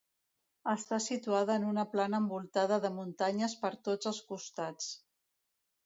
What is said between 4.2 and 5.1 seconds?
costats.